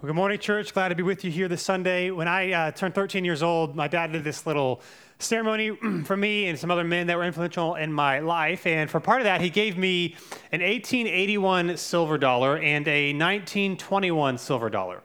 [0.00, 0.72] Well, good morning, church.
[0.72, 2.10] Glad to be with you here this Sunday.
[2.10, 4.80] When I uh, turned 13 years old, my dad did this little
[5.18, 5.76] ceremony
[6.06, 8.66] for me and some other men that were influential in my life.
[8.66, 10.16] And for part of that, he gave me
[10.52, 15.02] an 1881 silver dollar and a 1921 silver dollar.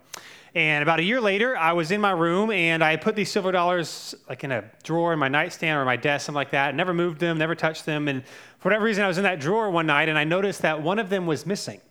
[0.55, 3.52] And about a year later, I was in my room and I put these silver
[3.52, 6.73] dollars like in a drawer in my nightstand or my desk, something like that.
[6.73, 8.07] Never moved them, never touched them.
[8.07, 8.23] And
[8.59, 11.00] for whatever reason, I was in that drawer one night and I noticed that one
[11.00, 11.82] of them was missing.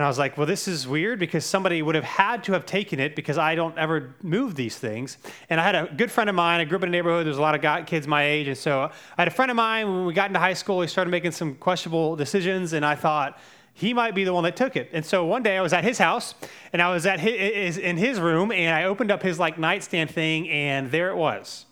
[0.00, 2.64] And I was like, well, this is weird because somebody would have had to have
[2.64, 5.18] taken it because I don't ever move these things.
[5.50, 6.58] And I had a good friend of mine.
[6.58, 7.26] I grew up in a neighborhood.
[7.26, 8.48] There's a lot of kids my age.
[8.48, 10.88] And so I had a friend of mine when we got into high school, he
[10.88, 12.72] started making some questionable decisions.
[12.72, 13.38] And I thought,
[13.74, 14.88] he might be the one that took it.
[14.94, 16.34] And so one day I was at his house
[16.72, 20.10] and I was at his, in his room and I opened up his like nightstand
[20.10, 21.66] thing and there it was.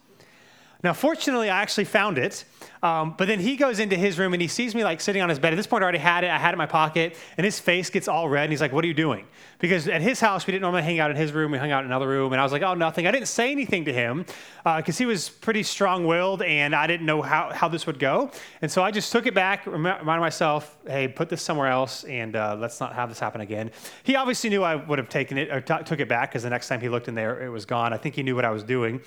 [0.85, 2.45] Now, fortunately, I actually found it.
[2.83, 5.29] Um, but then he goes into his room and he sees me like sitting on
[5.29, 5.53] his bed.
[5.53, 6.31] At this point, I already had it.
[6.31, 8.45] I had it in my pocket, and his face gets all red.
[8.45, 9.27] And he's like, "What are you doing?"
[9.59, 11.51] Because at his house, we didn't normally hang out in his room.
[11.53, 12.33] We hung out in another room.
[12.33, 14.25] And I was like, "Oh, nothing." I didn't say anything to him
[14.65, 18.31] because uh, he was pretty strong-willed, and I didn't know how, how this would go.
[18.63, 22.37] And so I just took it back, reminded myself, "Hey, put this somewhere else, and
[22.37, 23.71] uh, let's not have this happen again."
[24.05, 26.51] He obviously knew I would have taken it or t- took it back because the
[26.51, 27.93] next time he looked in there, it was gone.
[27.93, 29.01] I think he knew what I was doing.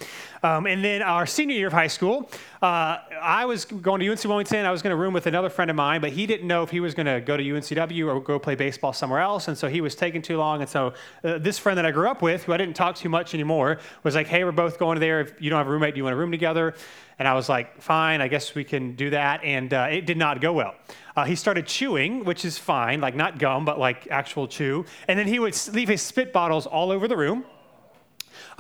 [0.43, 2.29] Um, and then our senior year of high school,
[2.61, 4.65] uh, I was going to UNC Wilmington.
[4.65, 6.69] I was going to room with another friend of mine, but he didn't know if
[6.69, 9.47] he was going to go to UNCW or go play baseball somewhere else.
[9.47, 10.61] And so he was taking too long.
[10.61, 13.09] And so uh, this friend that I grew up with, who I didn't talk too
[13.09, 15.21] much anymore, was like, hey, we're both going there.
[15.21, 16.75] If you don't have a roommate, do you want to room together?
[17.19, 19.43] And I was like, fine, I guess we can do that.
[19.43, 20.75] And uh, it did not go well.
[21.15, 24.85] Uh, he started chewing, which is fine, like not gum, but like actual chew.
[25.07, 27.45] And then he would leave his spit bottles all over the room.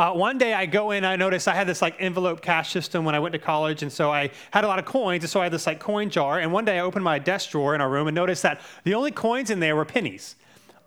[0.01, 3.05] Uh, one day I go in, I notice I had this like envelope cash system
[3.05, 5.39] when I went to college, and so I had a lot of coins, and so
[5.39, 6.39] I had this like coin jar.
[6.39, 8.95] And one day I opened my desk drawer in our room and noticed that the
[8.95, 10.37] only coins in there were pennies.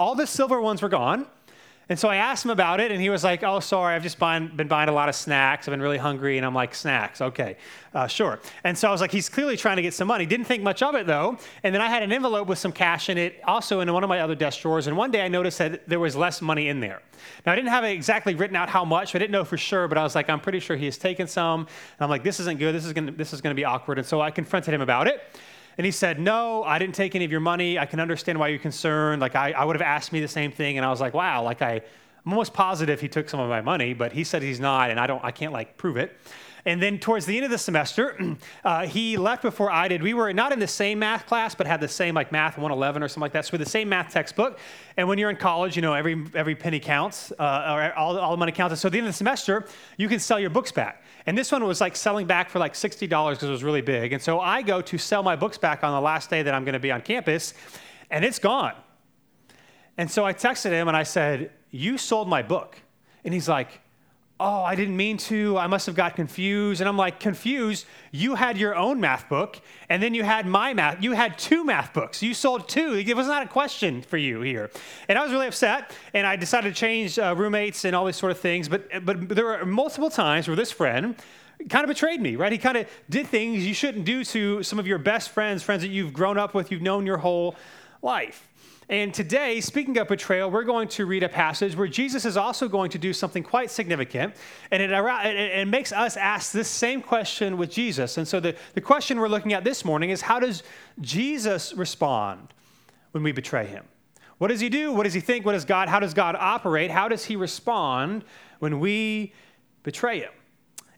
[0.00, 1.26] All the silver ones were gone.
[1.88, 4.18] And so I asked him about it, and he was like, Oh, sorry, I've just
[4.18, 5.68] buying, been buying a lot of snacks.
[5.68, 6.38] I've been really hungry.
[6.38, 7.56] And I'm like, Snacks, okay,
[7.94, 8.40] uh, sure.
[8.64, 10.24] And so I was like, He's clearly trying to get some money.
[10.24, 11.38] Didn't think much of it, though.
[11.62, 14.08] And then I had an envelope with some cash in it, also in one of
[14.08, 14.86] my other desk drawers.
[14.86, 17.02] And one day I noticed that there was less money in there.
[17.44, 19.14] Now, I didn't have it exactly written out how much.
[19.14, 21.26] I didn't know for sure, but I was like, I'm pretty sure he has taken
[21.26, 21.60] some.
[21.60, 21.68] And
[22.00, 22.74] I'm like, This isn't good.
[22.74, 22.92] This is
[23.40, 23.98] going to be awkward.
[23.98, 25.22] And so I confronted him about it.
[25.76, 27.78] And he said, No, I didn't take any of your money.
[27.78, 29.20] I can understand why you're concerned.
[29.20, 30.76] Like, I, I would have asked me the same thing.
[30.76, 31.82] And I was like, Wow, like, I,
[32.24, 34.98] I'm almost positive he took some of my money, but he said he's not, and
[34.98, 36.16] I don't, I can't like prove it.
[36.66, 40.02] And then towards the end of the semester, uh, he left before I did.
[40.02, 43.02] We were not in the same math class, but had the same like math 111
[43.02, 43.44] or something like that.
[43.44, 44.58] So we had the same math textbook.
[44.96, 48.30] And when you're in college, you know every every penny counts, uh, or all, all
[48.30, 48.80] the money counts.
[48.80, 49.66] So at the end of the semester,
[49.98, 51.02] you can sell your books back.
[51.26, 54.12] And this one was like selling back for like $60 because it was really big.
[54.12, 56.64] And so I go to sell my books back on the last day that I'm
[56.64, 57.54] going to be on campus,
[58.10, 58.74] and it's gone.
[59.96, 62.80] And so I texted him and I said, You sold my book.
[63.24, 63.80] And he's like,
[64.46, 65.56] Oh, I didn't mean to.
[65.56, 66.82] I must have got confused.
[66.82, 67.86] And I'm like, Confused?
[68.12, 71.02] You had your own math book, and then you had my math.
[71.02, 72.22] You had two math books.
[72.22, 72.92] You sold two.
[72.94, 74.70] It was not a question for you here.
[75.08, 78.16] And I was really upset, and I decided to change uh, roommates and all these
[78.16, 78.68] sort of things.
[78.68, 81.16] But, but there were multiple times where this friend,
[81.70, 82.52] kind of betrayed me, right?
[82.52, 85.80] He kind of did things you shouldn't do to some of your best friends, friends
[85.80, 87.56] that you've grown up with, you've known your whole
[88.02, 88.46] life.
[88.88, 92.68] And today, speaking of betrayal, we're going to read a passage where Jesus is also
[92.68, 94.34] going to do something quite significant.
[94.70, 98.18] And it, it, makes us ask this same question with Jesus.
[98.18, 100.62] And so the, the question we're looking at this morning is how does
[101.00, 102.52] Jesus respond
[103.12, 103.84] when we betray him?
[104.38, 104.92] What does he do?
[104.92, 105.46] What does he think?
[105.46, 106.90] What does God, how does God operate?
[106.90, 108.24] How does he respond
[108.58, 109.32] when we
[109.82, 110.32] betray him?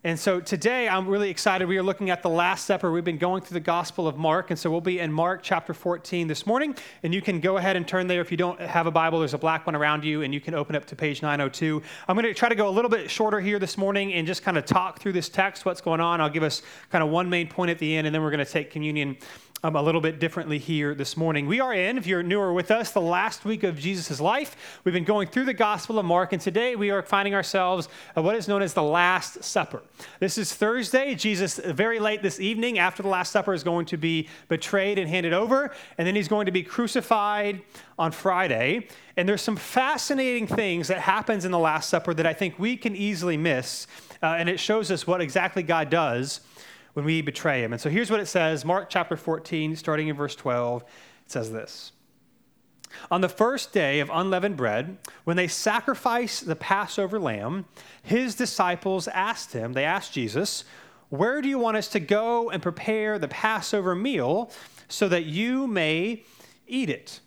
[0.07, 1.67] And so today I'm really excited.
[1.67, 2.93] We are looking at the Last Supper.
[2.93, 4.51] We've been going through the Gospel of Mark.
[4.51, 6.77] And so we'll be in Mark chapter 14 this morning.
[7.03, 8.21] And you can go ahead and turn there.
[8.21, 10.55] If you don't have a Bible, there's a black one around you, and you can
[10.55, 11.83] open up to page 902.
[12.07, 14.45] I'm going to try to go a little bit shorter here this morning and just
[14.45, 16.21] kind of talk through this text, what's going on.
[16.21, 16.63] I'll give us
[16.93, 19.17] kind of one main point at the end, and then we're going to take communion
[19.67, 21.49] um, a little bit differently here this morning.
[21.49, 24.81] We are in, if you're newer with us, the last week of Jesus' life.
[24.85, 28.23] We've been going through the Gospel of Mark, and today we are finding ourselves at
[28.23, 29.83] what is known as the Last Supper.
[30.21, 31.17] This is Thursday.
[31.17, 35.09] Jesus, very late this evening, after the Last Supper, is going to be betrayed and
[35.09, 37.61] handed over, and then he's going to be crucified
[37.99, 38.87] on Friday.
[39.17, 42.77] And there's some fascinating things that happens in the Last Supper that I think we
[42.77, 43.89] can easily miss,
[44.23, 46.41] uh, and it shows us what exactly God does
[46.97, 47.75] when we betray him.
[47.75, 50.83] And so here's what it says Mark chapter 14, starting in verse 12.
[50.83, 50.89] It
[51.31, 51.93] says this
[53.11, 57.67] On the first day of unleavened bread, when they sacrificed the Passover lamb,
[58.03, 60.65] his disciples asked him, they asked Jesus,
[61.11, 64.51] Where do you want us to go and prepare the Passover meal
[64.89, 66.25] so that you may
[66.67, 67.21] eat it?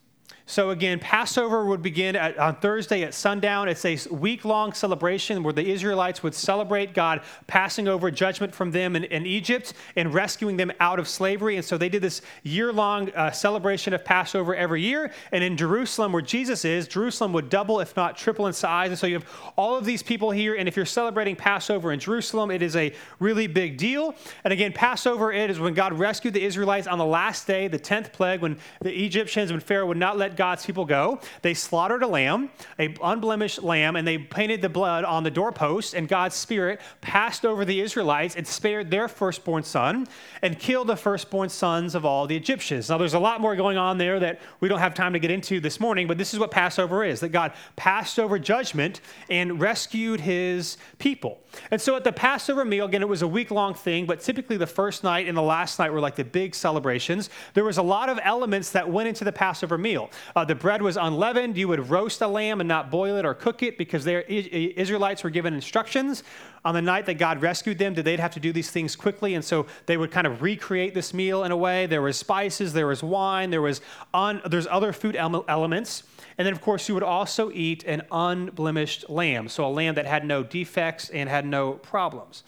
[0.49, 3.69] So, again, Passover would begin at, on Thursday at sundown.
[3.69, 8.71] It's a week long celebration where the Israelites would celebrate God passing over judgment from
[8.71, 11.57] them in, in Egypt and rescuing them out of slavery.
[11.57, 15.11] And so they did this year long uh, celebration of Passover every year.
[15.31, 18.89] And in Jerusalem, where Jesus is, Jerusalem would double, if not triple in size.
[18.89, 20.55] And so you have all of these people here.
[20.55, 24.15] And if you're celebrating Passover in Jerusalem, it is a really big deal.
[24.43, 27.77] And again, Passover, it is when God rescued the Israelites on the last day, the
[27.77, 31.19] 10th plague, when the Egyptians, when Pharaoh would not let God's people go.
[31.41, 32.49] They slaughtered a lamb,
[32.79, 37.45] a unblemished lamb, and they painted the blood on the doorpost, and God's spirit passed
[37.45, 40.07] over the Israelites and spared their firstborn son
[40.41, 42.87] and killed the firstborn sons of all the Egyptians.
[42.87, 45.29] Now, there's a lot more going on there that we don't have time to get
[45.29, 49.59] into this morning, but this is what Passover is that God passed over judgment and
[49.59, 51.39] rescued his people.
[51.69, 54.55] And so at the Passover meal, again, it was a week long thing, but typically
[54.55, 57.29] the first night and the last night were like the big celebrations.
[57.55, 60.09] There was a lot of elements that went into the Passover meal.
[60.35, 61.57] Uh, the bread was unleavened.
[61.57, 64.31] You would roast a lamb and not boil it or cook it because the
[64.79, 66.23] Israelites were given instructions
[66.65, 69.35] on the night that God rescued them that they'd have to do these things quickly.
[69.35, 71.85] And so they would kind of recreate this meal in a way.
[71.85, 73.81] There was spices, there was wine, there was
[74.13, 76.03] un, there's other food elements.
[76.37, 80.05] And then, of course, you would also eat an unblemished lamb, so a lamb that
[80.05, 82.43] had no defects and had no problems.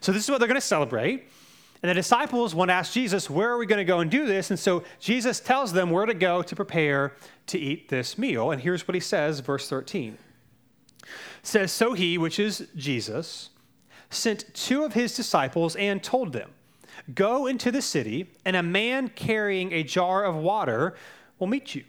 [0.00, 1.28] So this is what they're going to celebrate.
[1.82, 4.24] And the disciples want to ask Jesus, where are we going to go and do
[4.24, 4.50] this?
[4.50, 7.14] And so Jesus tells them where to go to prepare
[7.48, 8.52] to eat this meal.
[8.52, 10.16] And here's what he says, verse 13.
[11.02, 11.08] It
[11.42, 13.50] says, So he, which is Jesus,
[14.10, 16.50] sent two of his disciples and told them,
[17.14, 20.94] Go into the city, and a man carrying a jar of water
[21.38, 21.84] will meet you.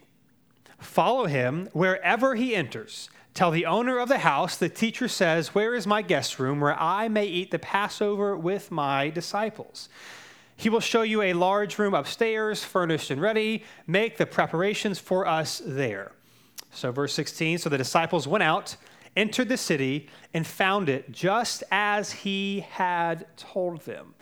[0.78, 3.10] Follow him wherever he enters.
[3.34, 6.80] Tell the owner of the house, the teacher says, Where is my guest room where
[6.80, 9.88] I may eat the Passover with my disciples?
[10.56, 13.64] He will show you a large room upstairs, furnished and ready.
[13.88, 16.12] Make the preparations for us there.
[16.70, 18.76] So, verse 16 So the disciples went out,
[19.16, 24.14] entered the city, and found it just as he had told them.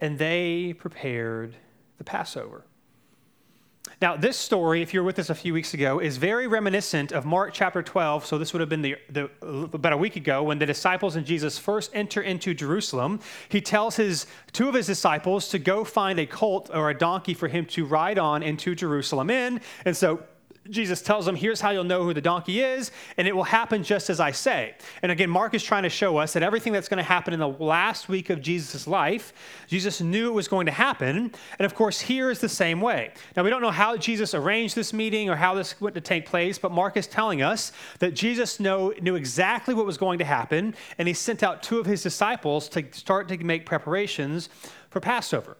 [0.00, 1.56] And they prepared
[1.98, 2.62] the Passover.
[4.00, 7.12] Now, this story, if you were with us a few weeks ago, is very reminiscent
[7.12, 8.26] of Mark chapter 12.
[8.26, 11.24] So, this would have been the, the, about a week ago when the disciples and
[11.24, 13.20] Jesus first enter into Jerusalem.
[13.48, 17.34] He tells his two of his disciples to go find a colt or a donkey
[17.34, 19.60] for him to ride on into Jerusalem in.
[19.84, 20.22] And so,
[20.70, 23.82] Jesus tells them, here's how you'll know who the donkey is, and it will happen
[23.82, 24.74] just as I say.
[25.02, 27.40] And again, Mark is trying to show us that everything that's going to happen in
[27.40, 29.32] the last week of Jesus' life,
[29.66, 31.32] Jesus knew it was going to happen.
[31.58, 33.12] And of course, here is the same way.
[33.36, 36.26] Now, we don't know how Jesus arranged this meeting or how this went to take
[36.26, 40.24] place, but Mark is telling us that Jesus know, knew exactly what was going to
[40.24, 44.48] happen, and he sent out two of his disciples to start to make preparations
[44.90, 45.56] for Passover.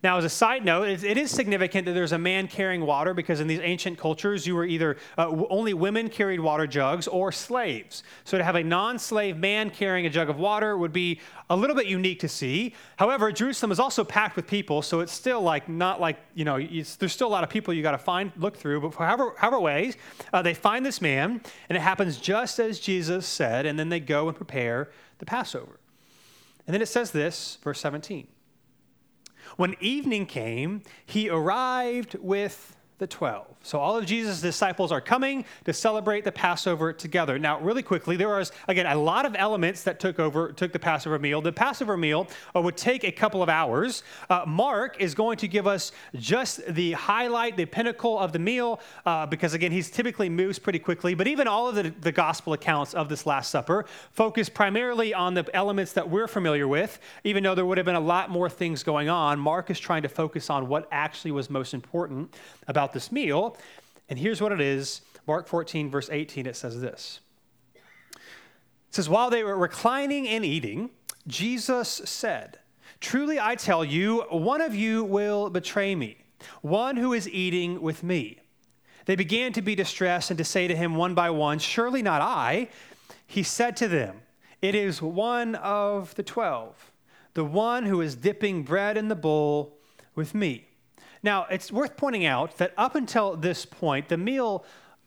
[0.00, 3.40] Now, as a side note, it is significant that there's a man carrying water because
[3.40, 8.04] in these ancient cultures, you were either uh, only women carried water jugs or slaves.
[8.22, 11.56] So to have a non slave man carrying a jug of water would be a
[11.56, 12.76] little bit unique to see.
[12.96, 16.60] However, Jerusalem is also packed with people, so it's still like not like, you know,
[16.60, 18.80] there's still a lot of people you got to find, look through.
[18.80, 19.96] But however, however ways,
[20.32, 23.98] uh, they find this man, and it happens just as Jesus said, and then they
[23.98, 25.80] go and prepare the Passover.
[26.68, 28.28] And then it says this, verse 17.
[29.58, 33.46] When evening came, he arrived with the 12.
[33.62, 37.38] So all of Jesus' disciples are coming to celebrate the Passover together.
[37.38, 40.78] Now, really quickly, there was, again, a lot of elements that took over, took the
[40.78, 41.40] Passover meal.
[41.40, 44.02] The Passover meal uh, would take a couple of hours.
[44.28, 48.80] Uh, Mark is going to give us just the highlight, the pinnacle of the meal,
[49.06, 51.14] uh, because again, he's typically moves pretty quickly.
[51.14, 55.34] But even all of the, the gospel accounts of this Last Supper focus primarily on
[55.34, 58.50] the elements that we're familiar with, even though there would have been a lot more
[58.50, 59.38] things going on.
[59.38, 62.34] Mark is trying to focus on what actually was most important
[62.66, 63.56] about this meal.
[64.08, 67.20] And here's what it is Mark 14, verse 18, it says this.
[67.74, 70.90] It says, While they were reclining and eating,
[71.26, 72.58] Jesus said,
[73.00, 76.16] Truly I tell you, one of you will betray me,
[76.62, 78.38] one who is eating with me.
[79.04, 82.20] They began to be distressed and to say to him one by one, Surely not
[82.20, 82.68] I.
[83.26, 84.22] He said to them,
[84.62, 86.90] It is one of the twelve,
[87.34, 89.78] the one who is dipping bread in the bowl
[90.14, 90.67] with me.
[91.22, 94.64] Now, it's worth pointing out that up until this point, the meal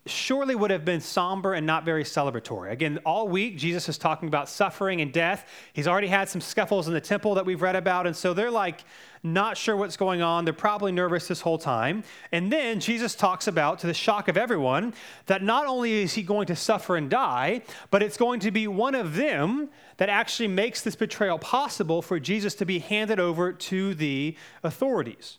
[0.08, 2.72] surely would have been somber and not very celebratory.
[2.72, 5.48] Again, all week, Jesus is talking about suffering and death.
[5.74, 8.08] He's already had some scuffles in the temple that we've read about.
[8.08, 8.84] And so they're like,
[9.22, 10.44] not sure what's going on.
[10.44, 12.04] They're probably nervous this whole time.
[12.32, 14.96] And then Jesus talks about, to the shock of everyone,
[15.28, 18.68] that not only is he going to suffer and die, but it's going to be
[18.68, 23.54] one of them that actually makes this betrayal possible for Jesus to be handed over
[23.54, 25.38] to the authorities.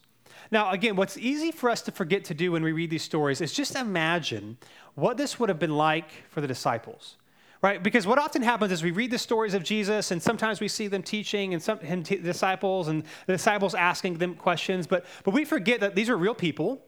[0.53, 3.41] Now, again, what's easy for us to forget to do when we read these stories
[3.41, 4.59] is just imagine
[4.95, 7.17] what this would have been like for the disciples.
[7.63, 7.83] Right?
[7.83, 10.89] Because what often happens is we read the stories of Jesus, and sometimes we see
[10.89, 14.87] them teaching, and some him t- disciples, and the disciples asking them questions.
[14.87, 16.85] But but we forget that these are real people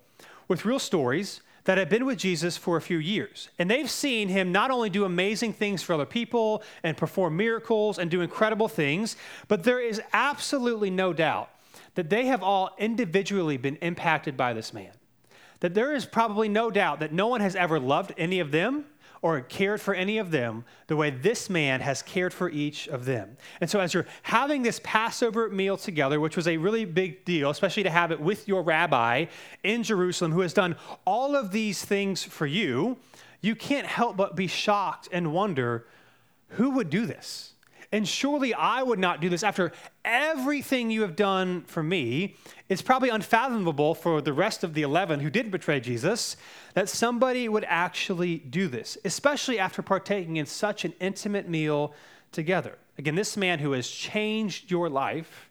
[0.48, 3.48] with real stories that have been with Jesus for a few years.
[3.58, 7.98] And they've seen him not only do amazing things for other people and perform miracles
[7.98, 9.16] and do incredible things,
[9.48, 11.48] but there is absolutely no doubt
[11.94, 14.92] that they have all individually been impacted by this man.
[15.60, 18.84] That there is probably no doubt that no one has ever loved any of them
[19.22, 23.06] or cared for any of them the way this man has cared for each of
[23.06, 23.38] them.
[23.58, 27.48] And so, as you're having this Passover meal together, which was a really big deal,
[27.48, 29.24] especially to have it with your rabbi
[29.62, 32.98] in Jerusalem who has done all of these things for you,
[33.40, 35.86] you can't help but be shocked and wonder
[36.48, 37.53] who would do this?
[37.92, 39.72] And surely I would not do this after
[40.04, 42.36] everything you have done for me.
[42.68, 46.36] It's probably unfathomable for the rest of the 11 who didn't betray Jesus
[46.74, 51.94] that somebody would actually do this, especially after partaking in such an intimate meal
[52.32, 52.78] together.
[52.98, 55.50] Again, this man who has changed your life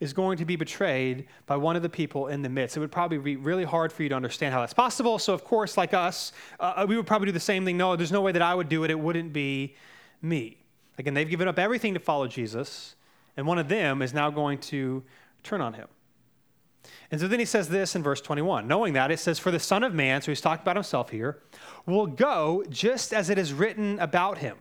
[0.00, 2.76] is going to be betrayed by one of the people in the midst.
[2.76, 5.18] It would probably be really hard for you to understand how that's possible.
[5.18, 7.76] So, of course, like us, uh, we would probably do the same thing.
[7.76, 8.90] No, there's no way that I would do it.
[8.90, 9.74] It wouldn't be
[10.22, 10.57] me.
[10.98, 12.96] Again, they've given up everything to follow Jesus,
[13.36, 15.04] and one of them is now going to
[15.42, 15.88] turn on him.
[17.10, 18.66] And so then he says this in verse 21.
[18.66, 21.38] Knowing that, it says, For the Son of Man, so he's talking about himself here,
[21.86, 24.56] will go just as it is written about him.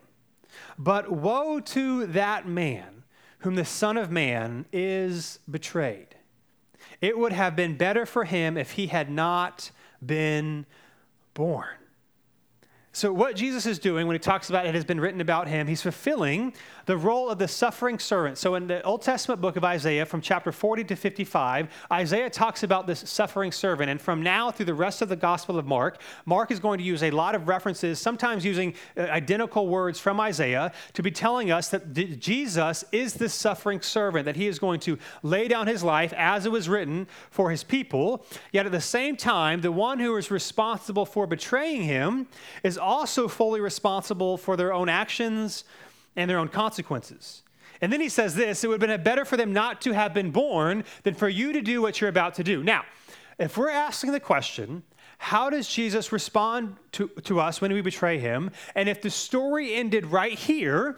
[0.77, 3.03] But woe to that man
[3.39, 6.15] whom the Son of Man is betrayed.
[7.01, 9.71] It would have been better for him if he had not
[10.03, 10.65] been
[11.33, 11.67] born.
[12.97, 15.67] So, what Jesus is doing when he talks about it has been written about him,
[15.67, 16.51] he's fulfilling
[16.87, 18.37] the role of the suffering servant.
[18.37, 22.63] So, in the Old Testament book of Isaiah, from chapter 40 to 55, Isaiah talks
[22.63, 23.91] about this suffering servant.
[23.91, 26.85] And from now through the rest of the Gospel of Mark, Mark is going to
[26.85, 31.51] use a lot of references, sometimes using uh, identical words from Isaiah, to be telling
[31.51, 35.83] us that Jesus is this suffering servant, that he is going to lay down his
[35.83, 38.25] life as it was written for his people.
[38.53, 42.27] Yet at the same time, the one who is responsible for betraying him
[42.63, 45.65] is also fully responsible for their own actions
[46.17, 47.43] and their own consequences.
[47.79, 50.13] And then he says this it would have been better for them not to have
[50.13, 52.63] been born than for you to do what you're about to do.
[52.63, 52.83] Now,
[53.39, 54.83] if we're asking the question,
[55.19, 58.51] how does Jesus respond to, to us when we betray him?
[58.75, 60.97] And if the story ended right here,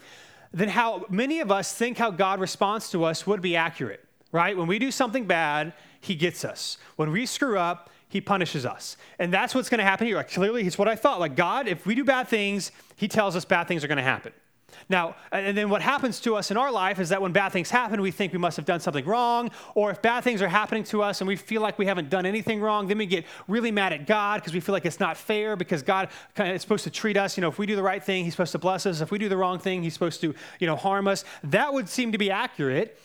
[0.52, 4.56] then how many of us think how God responds to us would be accurate, right?
[4.56, 6.78] When we do something bad, he gets us.
[6.96, 8.96] When we screw up, he punishes us.
[9.18, 10.16] And that's what's going to happen here.
[10.16, 11.20] Like, clearly, it's what I thought.
[11.20, 14.02] Like, God, if we do bad things, he tells us bad things are going to
[14.02, 14.32] happen.
[14.88, 17.70] Now, and then what happens to us in our life is that when bad things
[17.70, 19.50] happen, we think we must have done something wrong.
[19.74, 22.26] Or if bad things are happening to us and we feel like we haven't done
[22.26, 25.16] anything wrong, then we get really mad at God because we feel like it's not
[25.16, 26.08] fair because God
[26.38, 27.36] is supposed to treat us.
[27.36, 29.00] You know, if we do the right thing, He's supposed to bless us.
[29.00, 31.24] If we do the wrong thing, He's supposed to, you know, harm us.
[31.44, 32.98] That would seem to be accurate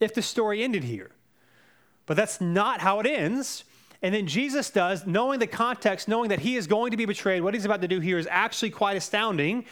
[0.00, 1.10] if the story ended here.
[2.06, 3.64] But that's not how it ends.
[4.02, 7.42] And then Jesus does, knowing the context, knowing that he is going to be betrayed,
[7.42, 9.64] what he's about to do here is actually quite astounding.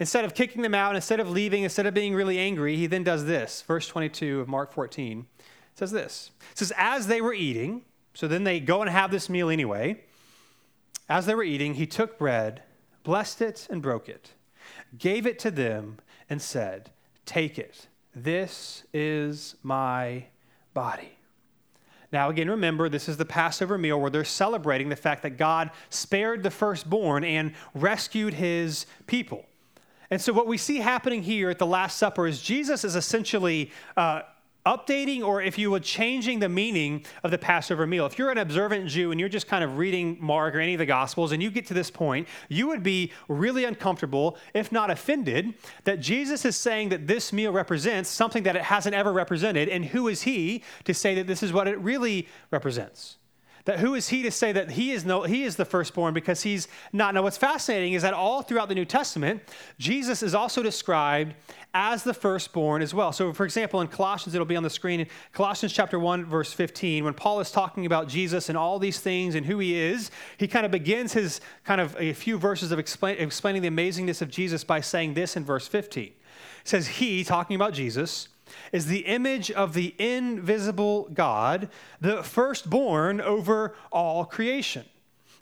[0.00, 3.02] Instead of kicking them out, instead of leaving, instead of being really angry, he then
[3.02, 3.62] does this.
[3.62, 5.26] Verse 22 of Mark 14
[5.74, 6.30] says this.
[6.52, 7.82] It says, As they were eating,
[8.14, 10.00] so then they go and have this meal anyway.
[11.08, 12.62] As they were eating, he took bread,
[13.02, 14.34] blessed it, and broke it,
[14.98, 15.98] gave it to them,
[16.30, 16.90] and said,
[17.26, 17.88] Take it.
[18.14, 20.24] This is my
[20.74, 21.12] body.
[22.10, 25.70] Now, again, remember, this is the Passover meal where they're celebrating the fact that God
[25.90, 29.44] spared the firstborn and rescued his people.
[30.10, 33.70] And so, what we see happening here at the Last Supper is Jesus is essentially
[33.96, 34.22] uh,
[34.64, 38.06] updating or if you would changing the meaning of the Passover meal.
[38.06, 40.78] If you're an observant Jew and you're just kind of reading Mark or any of
[40.78, 44.90] the Gospels and you get to this point, you would be really uncomfortable, if not
[44.90, 49.68] offended, that Jesus is saying that this meal represents something that it hasn't ever represented.
[49.68, 53.17] And who is he to say that this is what it really represents?
[53.68, 56.42] That who is he to say that he is no he is the firstborn because
[56.42, 57.12] he's not.
[57.12, 59.42] Now what's fascinating is that all throughout the New Testament,
[59.78, 61.34] Jesus is also described
[61.74, 63.12] as the firstborn as well.
[63.12, 66.50] So for example, in Colossians, it'll be on the screen, in Colossians chapter 1, verse
[66.50, 70.10] 15, when Paul is talking about Jesus and all these things and who he is,
[70.38, 74.22] he kind of begins his kind of a few verses of explain, explaining the amazingness
[74.22, 76.04] of Jesus by saying this in verse 15.
[76.04, 76.14] It
[76.64, 78.28] says, He, talking about Jesus,
[78.72, 81.68] is the image of the invisible God,
[82.00, 84.84] the firstborn over all creation.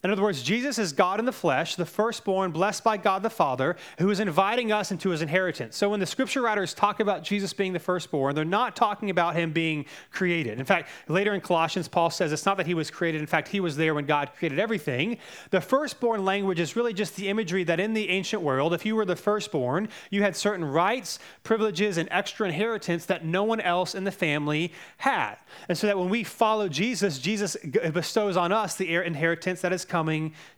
[0.07, 3.29] In other words, Jesus is God in the flesh, the firstborn, blessed by God the
[3.29, 5.77] Father, who is inviting us into his inheritance.
[5.77, 9.35] So when the scripture writers talk about Jesus being the firstborn, they're not talking about
[9.35, 10.61] him being created.
[10.61, 13.21] In fact, later in Colossians, Paul says it's not that he was created.
[13.21, 15.19] In fact, he was there when God created everything.
[15.51, 18.95] The firstborn language is really just the imagery that in the ancient world, if you
[18.95, 23.97] were the firstborn, you had certain rights, privileges, and extra inheritance that no one else
[23.97, 25.35] in the family had.
[25.69, 27.57] And so that when we follow Jesus, Jesus
[27.93, 29.96] bestows on us the inheritance that is coming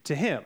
[0.04, 0.44] to him.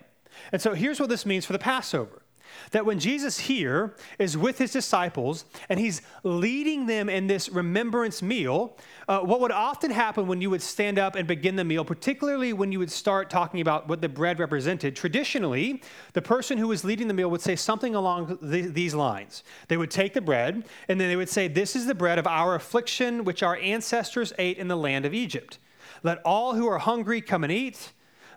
[0.52, 2.22] And so here's what this means for the Passover
[2.70, 8.22] that when Jesus here is with his disciples and he's leading them in this remembrance
[8.22, 8.76] meal,
[9.08, 12.52] uh, what would often happen when you would stand up and begin the meal, particularly
[12.52, 15.82] when you would start talking about what the bread represented, traditionally,
[16.12, 19.42] the person who was leading the meal would say something along these lines.
[19.68, 22.26] They would take the bread and then they would say, This is the bread of
[22.26, 25.58] our affliction, which our ancestors ate in the land of Egypt.
[26.02, 27.92] Let all who are hungry come and eat.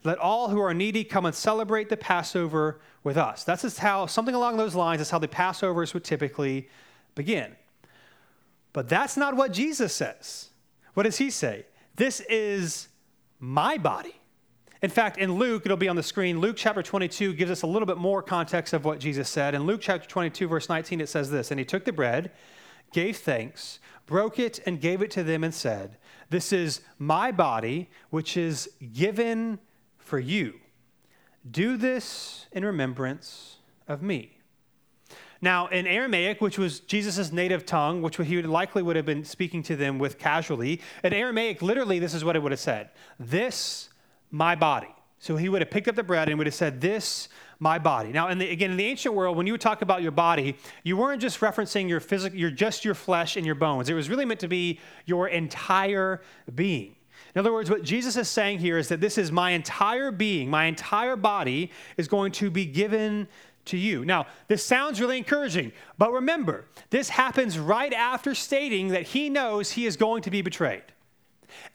[0.05, 3.43] Let all who are needy come and celebrate the Passover with us.
[3.43, 6.69] That's just how, something along those lines, is how the Passovers would typically
[7.15, 7.55] begin.
[8.71, 10.49] But that's not what Jesus says.
[10.93, 11.65] What does he say?
[11.95, 12.87] This is
[13.39, 14.15] my body.
[14.81, 17.67] In fact, in Luke, it'll be on the screen, Luke chapter 22 gives us a
[17.67, 19.55] little bit more context of what Jesus said.
[19.55, 22.31] In Luke chapter 22, verse 19, it says this And he took the bread,
[22.91, 25.97] gave thanks, broke it, and gave it to them, and said,
[26.29, 29.59] This is my body, which is given
[30.05, 30.55] for you.
[31.49, 33.57] Do this in remembrance
[33.87, 34.37] of me.
[35.41, 39.25] Now, in Aramaic, which was Jesus' native tongue, which he would likely would have been
[39.25, 42.89] speaking to them with casually, in Aramaic, literally, this is what it would have said
[43.19, 43.89] This,
[44.31, 44.87] my body.
[45.19, 48.09] So he would have picked up the bread and would have said, This, my body.
[48.09, 50.57] Now, in the, again, in the ancient world, when you would talk about your body,
[50.83, 53.89] you weren't just referencing your physical, your just your flesh and your bones.
[53.89, 56.21] It was really meant to be your entire
[56.53, 56.94] being.
[57.35, 60.49] In other words, what Jesus is saying here is that this is my entire being,
[60.49, 63.27] my entire body is going to be given
[63.65, 64.05] to you.
[64.05, 69.71] Now, this sounds really encouraging, but remember, this happens right after stating that he knows
[69.71, 70.83] he is going to be betrayed.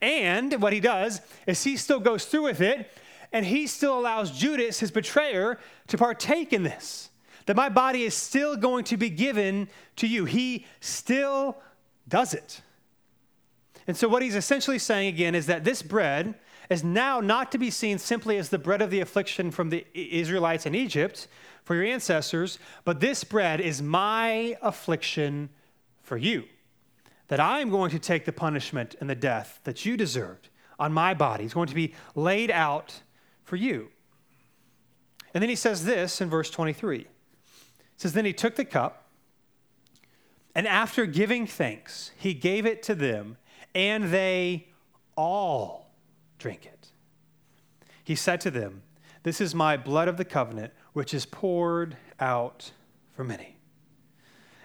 [0.01, 2.91] And what he does is he still goes through with it,
[3.33, 7.11] and he still allows Judas, his betrayer, to partake in this.
[7.47, 10.25] That my body is still going to be given to you.
[10.25, 11.59] He still
[12.09, 12.63] does it.
[13.91, 16.37] And so, what he's essentially saying again is that this bread
[16.71, 19.85] is now not to be seen simply as the bread of the affliction from the
[19.95, 21.27] Israelites in Egypt
[21.65, 25.51] for your ancestors, but this bread is my affliction
[26.05, 26.45] for you.
[27.27, 30.93] That I am going to take the punishment and the death that you deserved on
[30.93, 31.43] my body.
[31.43, 33.03] It's going to be laid out
[33.43, 33.89] for you.
[35.35, 37.01] And then he says this in verse 23.
[37.01, 37.07] It
[37.97, 39.09] says, Then he took the cup,
[40.55, 43.37] and after giving thanks, he gave it to them
[43.75, 44.69] and they
[45.17, 45.91] all
[46.39, 46.89] drink it.
[48.03, 48.83] He said to them,
[49.23, 52.73] This is my blood of the covenant, which is poured out
[53.15, 53.57] for many.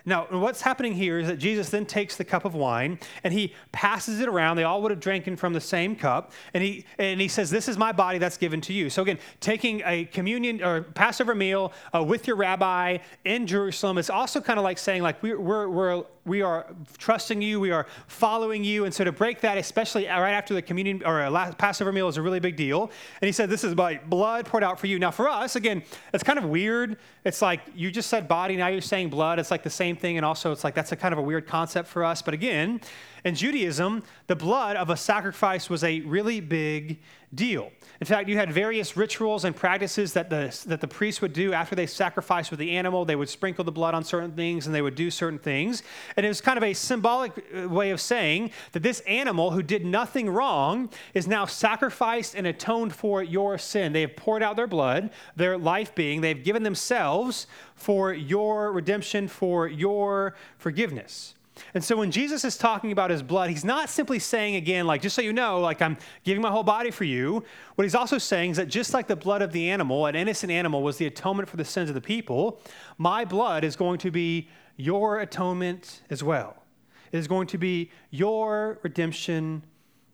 [0.07, 3.55] Now, what's happening here is that Jesus then takes the cup of wine and he
[3.71, 4.55] passes it around.
[4.55, 6.31] They all would have drinking from the same cup.
[6.53, 8.91] And he, and he says, This is my body that's given to you.
[8.91, 14.11] So, again, taking a communion or Passover meal uh, with your rabbi in Jerusalem is
[14.11, 16.65] also kind of like saying, like, we're, we're, we're we are
[16.97, 18.85] trusting you, we are following you.
[18.85, 22.07] And so to break that, especially right after the communion or uh, a Passover meal,
[22.07, 22.91] is a really big deal.
[23.21, 24.97] And he said, This is my blood poured out for you.
[24.97, 25.83] Now, for us, again,
[26.13, 26.97] it's kind of weird.
[27.23, 29.39] It's like you just said body, now you're saying blood.
[29.39, 30.17] It's like the same thing.
[30.17, 32.21] And also, it's like that's a kind of a weird concept for us.
[32.21, 32.81] But again,
[33.23, 36.99] in Judaism, the blood of a sacrifice was a really big
[37.35, 37.71] deal.
[38.01, 41.53] In fact, you had various rituals and practices that the, that the priests would do
[41.53, 43.05] after they sacrificed with the animal.
[43.05, 45.81] They would sprinkle the blood on certain things and they would do certain things.
[46.17, 49.63] And it was kind of a symbolic uh, way of saying that this animal who
[49.63, 53.93] did nothing wrong is now sacrificed and atoned for your sin.
[53.93, 59.27] They have poured out their blood, their life being, they've given themselves for your redemption,
[59.27, 61.35] for your forgiveness.
[61.73, 65.01] And so when Jesus is talking about his blood, he's not simply saying again, like,
[65.01, 67.43] just so you know, like, I'm giving my whole body for you.
[67.75, 70.51] What he's also saying is that just like the blood of the animal, an innocent
[70.51, 72.61] animal, was the atonement for the sins of the people,
[72.97, 76.63] my blood is going to be your atonement as well.
[77.11, 79.63] It is going to be your redemption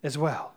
[0.03, 0.53] as well.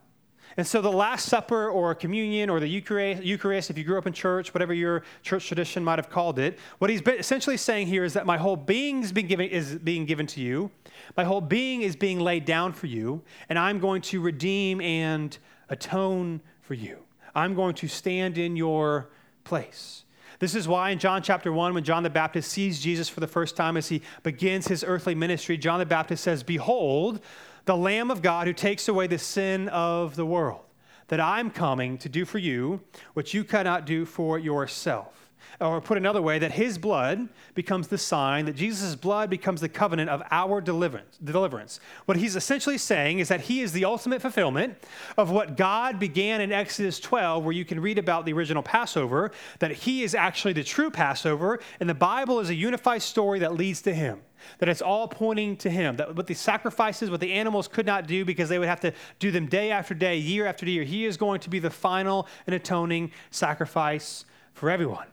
[0.57, 4.13] And so the Last Supper or communion or the Eucharist, if you grew up in
[4.13, 8.13] church, whatever your church tradition might have called it, what he's essentially saying here is
[8.13, 10.71] that my whole being is being, given, is being given to you.
[11.17, 15.37] My whole being is being laid down for you, and I'm going to redeem and
[15.69, 16.99] atone for you.
[17.35, 19.11] I'm going to stand in your
[19.43, 20.05] place.
[20.39, 23.27] This is why in John chapter 1, when John the Baptist sees Jesus for the
[23.27, 27.21] first time as he begins his earthly ministry, John the Baptist says, Behold,
[27.65, 30.61] the Lamb of God who takes away the sin of the world.
[31.09, 32.81] that I'm coming to do for you
[33.13, 35.31] what you cannot do for yourself.
[35.61, 39.69] Or put another way, that his blood becomes the sign, that Jesus' blood becomes the
[39.69, 41.79] covenant of our deliverance, deliverance.
[42.07, 44.77] What he's essentially saying is that he is the ultimate fulfillment
[45.17, 49.31] of what God began in Exodus 12, where you can read about the original Passover,
[49.61, 53.55] that he is actually the true Passover, and the Bible is a unified story that
[53.55, 54.23] leads to him
[54.59, 58.07] that it's all pointing to him that what the sacrifices what the animals could not
[58.07, 61.05] do because they would have to do them day after day year after year he
[61.05, 65.07] is going to be the final and atoning sacrifice for everyone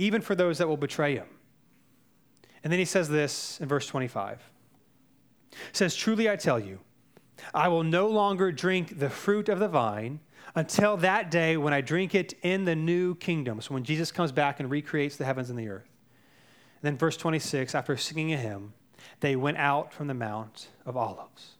[0.00, 1.26] even for those that will betray him.
[2.64, 4.40] And then he says this in verse 25.
[5.50, 6.80] He says, Truly I tell you,
[7.52, 10.20] I will no longer drink the fruit of the vine
[10.54, 13.60] until that day when I drink it in the new kingdom.
[13.60, 15.88] So when Jesus comes back and recreates the heavens and the earth.
[16.82, 18.72] And then verse 26, after singing a hymn,
[19.20, 21.56] they went out from the Mount of Olives.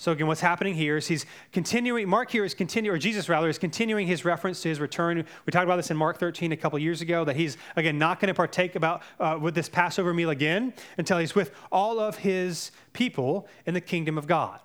[0.00, 3.50] So again, what's happening here is he's continuing, Mark here is continuing, or Jesus rather,
[3.50, 5.26] is continuing his reference to his return.
[5.44, 8.18] We talked about this in Mark 13 a couple years ago, that he's, again, not
[8.18, 12.16] going to partake about uh, with this Passover meal again until he's with all of
[12.16, 14.60] his people in the kingdom of God.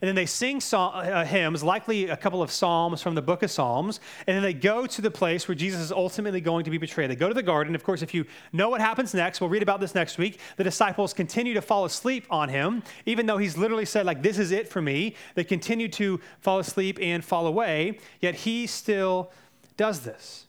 [0.00, 3.50] And then they sing uh, hymns, likely a couple of psalms from the book of
[3.50, 4.00] Psalms.
[4.26, 7.10] And then they go to the place where Jesus is ultimately going to be betrayed.
[7.10, 7.74] They go to the garden.
[7.74, 10.38] Of course, if you know what happens next, we'll read about this next week.
[10.56, 14.38] The disciples continue to fall asleep on him, even though he's literally said, like, this
[14.38, 15.16] is it for me.
[15.34, 19.32] They continue to fall asleep and fall away, yet he still
[19.76, 20.46] does this.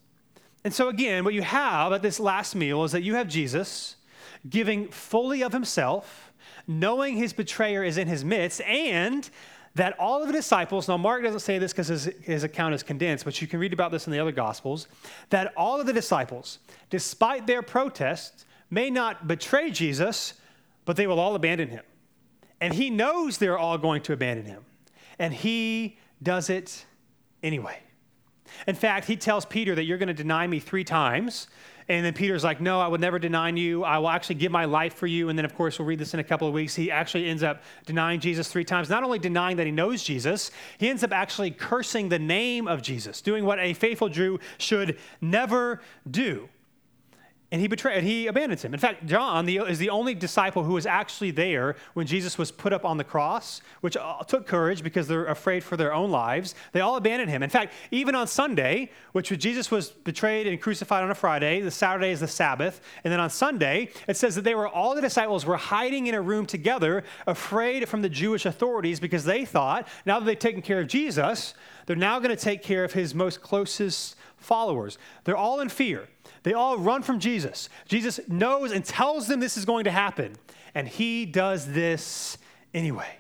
[0.64, 3.96] And so, again, what you have at this last meal is that you have Jesus
[4.50, 6.29] giving fully of himself
[6.68, 9.30] knowing his betrayer is in his midst, and
[9.76, 12.84] that all of the disciples, now Mark doesn't say this because his, his account is
[12.84, 14.88] condensed, but you can read about this in the other Gospels,
[15.30, 20.34] that all of the disciples, despite their protests, may not betray Jesus,
[20.86, 21.84] but they will all abandon him.
[22.62, 24.66] And he knows they're all going to abandon him.
[25.18, 26.86] And he does it
[27.42, 27.80] anyway.
[28.68, 31.48] In fact, he tells Peter that you're going to deny me three times.
[31.90, 33.84] And then Peter's like, No, I would never deny you.
[33.84, 35.30] I will actually give my life for you.
[35.30, 36.76] And then, of course, we'll read this in a couple of weeks.
[36.76, 38.90] He actually ends up denying Jesus three times.
[38.90, 42.84] Not only denying that he knows Jesus, he ends up actually cursing the name of
[42.84, 46.48] Jesus, doing what a faithful Jew should never do
[47.52, 48.74] and he betrayed and he abandons him.
[48.74, 52.52] In fact john the, is the only disciple who was actually there when jesus was
[52.52, 56.12] put up on the cross which uh, took courage because they're afraid for their own
[56.12, 56.56] lives.
[56.72, 57.44] They all abandoned him.
[57.44, 61.72] In fact even on sunday which jesus was betrayed and crucified on a friday the
[61.72, 62.82] saturday is the sabbath.
[63.04, 66.16] And then on sunday it says that they were all the disciples were hiding in
[66.16, 70.62] a room together afraid from the jewish authorities because they thought now that they've taken
[70.62, 71.54] care of jesus
[71.86, 74.98] they're now going to take care of his most closest followers.
[75.24, 76.08] They're all in fear
[76.44, 77.70] they all run from Jesus.
[77.88, 80.36] Jesus knows and tells them this is going to happen,
[80.74, 82.38] and he does this
[82.74, 83.18] anyway.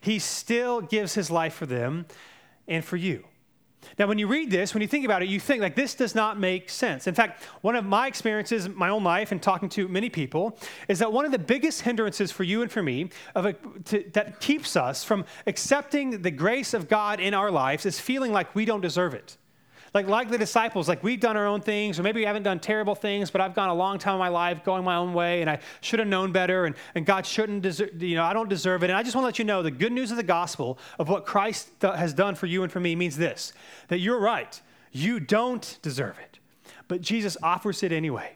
[0.00, 2.06] He still gives his life for them
[2.68, 3.24] and for you.
[3.98, 6.14] Now, when you read this, when you think about it, you think like this does
[6.14, 7.06] not make sense.
[7.06, 10.98] In fact, one of my experiences my own life and talking to many people is
[10.98, 14.76] that one of the biggest hindrances for you and for me a, to, that keeps
[14.76, 18.80] us from accepting the grace of God in our lives is feeling like we don't
[18.80, 19.36] deserve it
[19.96, 22.60] like like the disciples like we've done our own things or maybe we haven't done
[22.60, 25.40] terrible things but i've gone a long time in my life going my own way
[25.40, 28.50] and i should have known better and, and god shouldn't deserve you know i don't
[28.50, 28.90] deserve it.
[28.90, 31.08] And i just want to let you know the good news of the gospel of
[31.08, 33.54] what christ has done for you and for me means this
[33.88, 34.60] that you're right
[34.92, 36.38] you don't deserve it
[36.88, 38.32] but jesus offers it anyway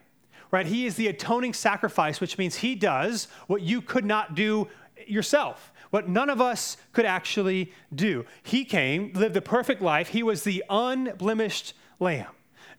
[0.53, 0.67] right?
[0.67, 4.67] He is the atoning sacrifice which means he does what you could not do
[5.07, 8.25] yourself what none of us could actually do.
[8.43, 10.09] He came, lived a perfect life.
[10.09, 12.31] He was the unblemished lamb,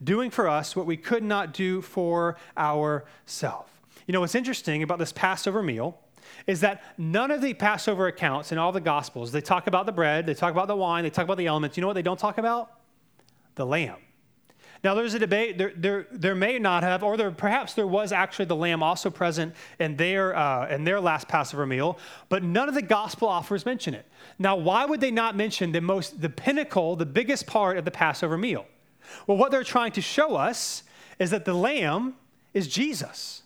[0.03, 3.69] doing for us what we could not do for ourselves.
[4.07, 5.99] You know, what's interesting about this Passover meal
[6.47, 9.91] is that none of the Passover accounts in all the Gospels, they talk about the
[9.91, 11.77] bread, they talk about the wine, they talk about the elements.
[11.77, 12.71] You know what they don't talk about?
[13.55, 13.97] The lamb.
[14.83, 15.57] Now, there's a debate.
[15.57, 19.11] There, there, there may not have, or there, perhaps there was actually the lamb also
[19.11, 23.65] present in their, uh, in their last Passover meal, but none of the gospel offers
[23.65, 24.05] mention it.
[24.39, 27.91] Now, why would they not mention the most, the pinnacle, the biggest part of the
[27.91, 28.65] Passover meal?
[29.27, 30.83] Well, what they're trying to show us
[31.19, 32.15] is that the lamb
[32.53, 33.40] is Jesus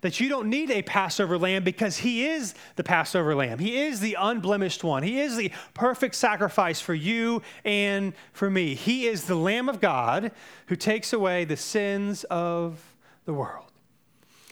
[0.00, 3.58] that you don't need a Passover lamb because he is the Passover lamb.
[3.58, 5.02] He is the unblemished one.
[5.02, 8.74] He is the perfect sacrifice for you and for me.
[8.74, 10.32] He is the Lamb of God
[10.66, 13.64] who takes away the sins of the world.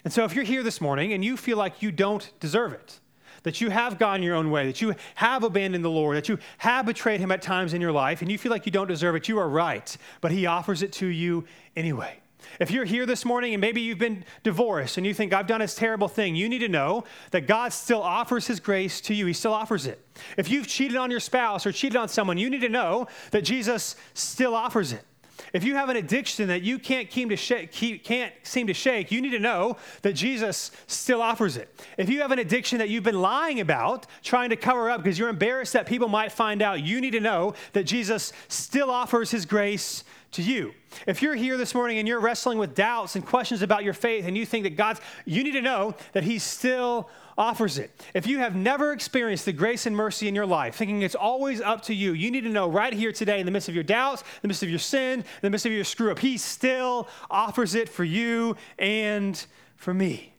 [0.05, 3.01] And so, if you're here this morning and you feel like you don't deserve it,
[3.43, 6.39] that you have gone your own way, that you have abandoned the Lord, that you
[6.59, 9.15] have betrayed him at times in your life, and you feel like you don't deserve
[9.15, 9.97] it, you are right.
[10.21, 11.45] But he offers it to you
[11.77, 12.19] anyway.
[12.61, 15.61] If you're here this morning and maybe you've been divorced and you think, I've done
[15.61, 19.27] this terrible thing, you need to know that God still offers His grace to you.
[19.27, 20.01] He still offers it.
[20.37, 23.43] If you've cheated on your spouse or cheated on someone, you need to know that
[23.43, 25.05] Jesus still offers it.
[25.53, 29.31] If you have an addiction that you can't, shake, can't seem to shake, you need
[29.31, 31.75] to know that Jesus still offers it.
[31.99, 35.19] If you have an addiction that you've been lying about, trying to cover up because
[35.19, 39.31] you're embarrassed that people might find out, you need to know that Jesus still offers
[39.31, 40.05] his grace
[40.37, 40.73] to you.
[41.07, 44.27] If you're here this morning and you're wrestling with doubts and questions about your faith
[44.27, 47.91] and you think that God's, you need to know that He still offers it.
[48.15, 51.61] If you have never experienced the grace and mercy in your life, thinking it's always
[51.61, 53.85] up to you, you need to know right here today, in the midst of your
[53.85, 56.39] doubts, in the midst of your sin, in the midst of your screw up, He
[56.39, 59.45] still offers it for you and
[59.77, 60.35] for me.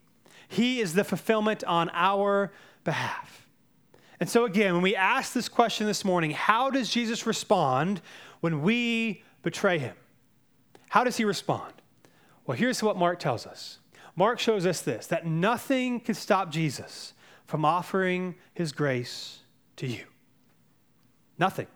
[0.48, 2.52] He is the fulfillment on our
[2.84, 3.48] behalf.
[4.20, 8.02] And so, again, when we ask this question this morning, how does Jesus respond
[8.42, 9.96] when we betray him.
[10.90, 11.74] How does he respond?
[12.46, 13.80] Well, here's what Mark tells us
[14.14, 17.14] Mark shows us this that nothing can stop Jesus
[17.46, 19.40] from offering his grace
[19.78, 20.04] to you.
[21.40, 21.68] Nothing.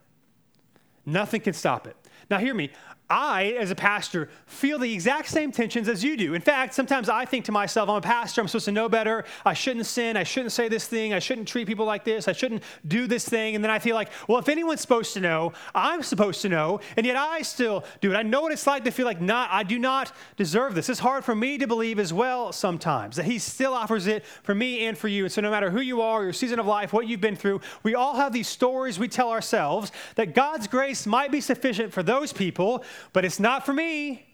[1.06, 1.96] Nothing can stop it.
[2.30, 2.72] Now, hear me.
[3.12, 6.34] I, as a pastor, feel the exact same tensions as you do.
[6.34, 9.26] In fact, sometimes I think to myself, I'm a pastor, I'm supposed to know better.
[9.46, 10.16] I shouldn't sin.
[10.16, 11.14] I shouldn't say this thing.
[11.14, 12.30] I shouldn't treat people like this.
[12.30, 13.56] I shouldn't do this thing.
[13.56, 16.80] And then I feel like, well, if anyone's supposed to know, I'm supposed to know,
[16.96, 18.16] and yet I still do it.
[18.16, 20.88] I know what it's like to feel like not, I do not deserve this.
[20.88, 24.56] It's hard for me to believe as well sometimes that He still offers it for
[24.56, 25.26] me and for you.
[25.26, 27.60] And so, no matter who you are, your season of life, what you've been through,
[27.84, 32.04] we all have these stories we tell ourselves that God's grace might be sufficient for
[32.04, 32.84] those people
[33.14, 34.26] but it's not for me.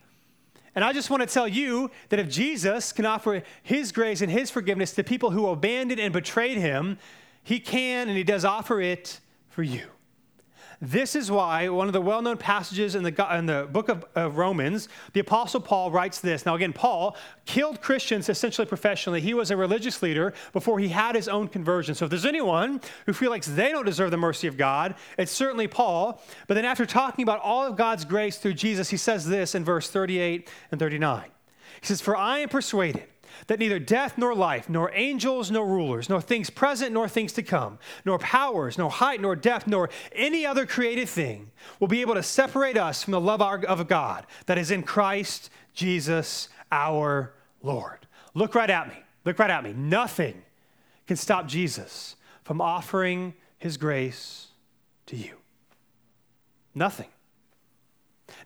[0.76, 4.32] And I just want to tell you that if Jesus can offer his grace and
[4.32, 7.00] his forgiveness to people who abandoned and betrayed him,
[7.44, 9.88] he can and he does offer it for you.
[10.80, 14.06] This is why one of the well known passages in the, in the book of,
[14.14, 16.46] of, Romans, the Apostle Paul writes this.
[16.46, 19.20] Now, again, Paul killed Christians essentially professionally.
[19.20, 21.96] He was a religious leader before he had his own conversion.
[21.96, 25.32] So, if there's anyone who feels like they don't deserve the mercy of God, it's
[25.32, 26.22] certainly Paul.
[26.46, 29.66] But then, after talking about all of God's grace through Jesus, he says this in
[29.66, 31.26] verse 38 and 39.
[31.82, 33.08] He says, For I am persuaded
[33.48, 37.44] that neither death nor life, nor angels nor rulers, nor things present nor things to
[37.44, 42.14] come, nor powers, nor height, nor depth, nor any other created thing will be able
[42.14, 48.08] to separate us from the love of God that is in Christ Jesus our Lord.
[48.34, 48.96] Look right at me.
[49.26, 49.74] Look right at me.
[49.74, 50.44] Nothing
[51.08, 54.48] can stop Jesus from offering his grace
[55.08, 55.38] to you.
[56.76, 57.08] Nothing.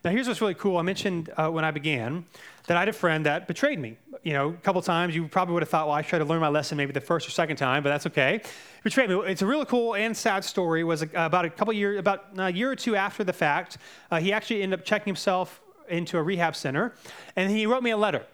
[0.04, 0.76] Now, here's what's really cool.
[0.76, 2.24] I mentioned uh, when I began
[2.66, 3.96] that I had a friend that betrayed me.
[4.22, 5.14] You know, a couple times.
[5.14, 7.26] You probably would have thought, well, I tried to learn my lesson maybe the first
[7.26, 8.40] or second time, but that's okay.
[8.84, 9.16] Betrayed me.
[9.26, 10.82] It's a really cool and sad story.
[10.82, 13.78] It was about a couple years, about a year or two after the fact,
[14.10, 16.94] uh, he actually ended up checking himself into a rehab center,
[17.36, 18.24] and he wrote me a letter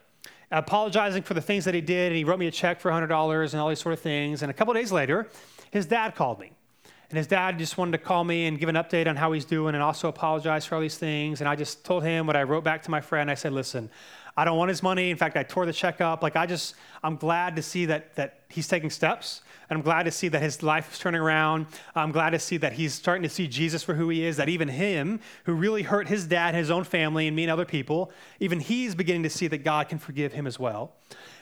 [0.51, 3.53] apologizing for the things that he did, and he wrote me a check for $100
[3.53, 4.43] and all these sort of things.
[4.43, 5.29] And a couple days later,
[5.71, 6.53] his dad called me.
[7.11, 9.47] And his dad just wanted to call me and give an update on how he's
[9.47, 11.41] doing and also apologize for all these things.
[11.41, 13.31] And I just told him what I wrote back to my friend.
[13.31, 13.89] I said, listen,
[14.37, 15.11] I don't want his money.
[15.11, 16.23] In fact, I tore the check up.
[16.23, 20.05] Like I just, I'm glad to see that that he's taking steps, and I'm glad
[20.05, 21.67] to see that his life is turning around.
[21.97, 24.37] I'm glad to see that he's starting to see Jesus for who he is.
[24.37, 27.65] That even him, who really hurt his dad, his own family, and me and other
[27.65, 30.93] people, even he's beginning to see that God can forgive him as well.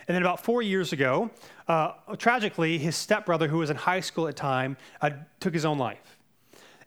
[0.08, 1.30] And then about four years ago,
[1.68, 5.64] uh, tragically, his stepbrother, who was in high school at the time, uh, took his
[5.64, 6.18] own life.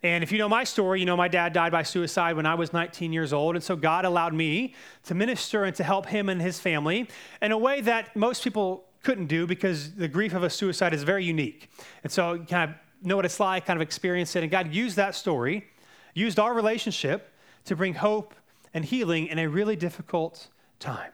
[0.02, 2.56] And if you know my story, you know my dad died by suicide when I
[2.56, 3.56] was 19 years old.
[3.56, 7.10] And so God allowed me to minister and to help him and his family
[7.42, 11.04] in a way that most people couldn't do because the grief of a suicide is
[11.04, 11.70] very unique.
[12.04, 14.44] And so you kind of know what it's like, kind of experience it.
[14.44, 15.68] And God used that story,
[16.14, 17.34] used our relationship
[17.66, 18.34] to bring hope
[18.74, 20.48] and healing in a really difficult
[20.80, 21.12] time.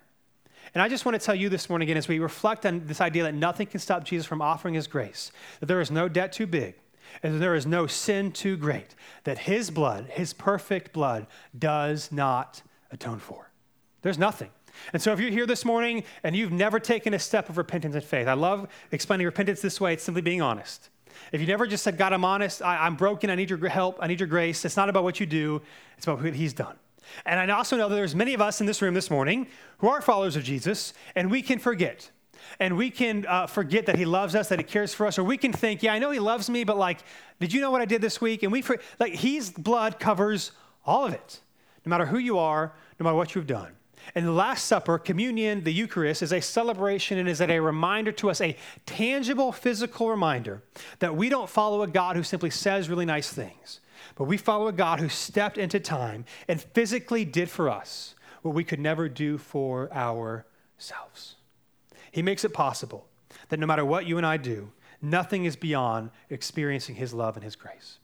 [0.76, 3.00] And I just want to tell you this morning again, as we reflect on this
[3.00, 6.34] idea that nothing can stop Jesus from offering his grace, that there is no debt
[6.34, 6.76] too big,
[7.24, 12.62] and there is no sin too great, that his blood, his perfect blood, does not
[12.92, 13.50] atone for.
[14.02, 14.50] There's nothing.
[14.92, 17.96] And so, if you're here this morning and you've never taken a step of repentance
[17.96, 20.90] and faith, I love explaining repentance this way it's simply being honest.
[21.32, 24.00] If you never just said, God, I'm honest, I, am broken, I need your help,
[24.02, 25.62] I need your grace, it's not about what you do,
[25.98, 26.76] it's about what He's done.
[27.26, 29.48] And I also know that there's many of us in this room this morning
[29.80, 32.12] who are followers of Jesus, and we can forget.
[32.60, 35.24] And we can uh, forget that he loves us, that he cares for us, or
[35.24, 37.00] we can think, yeah, I know he loves me, but like,
[37.40, 38.44] did you know what I did this week?
[38.44, 40.52] And we, for, like, his blood covers
[40.86, 41.42] all of it,
[41.86, 43.72] no matter who you are, no matter what you've done.
[44.14, 48.30] And the Last Supper, communion, the Eucharist, is a celebration and is a reminder to
[48.30, 50.62] us, a tangible physical reminder
[51.00, 53.80] that we don't follow a God who simply says really nice things,
[54.16, 58.56] but we follow a God who stepped into time and physically did for us what
[58.56, 61.36] we could never do for ourselves.
[62.12, 63.08] He makes it possible
[63.50, 67.44] that no matter what you and I do, nothing is beyond experiencing His love and
[67.44, 68.00] His grace.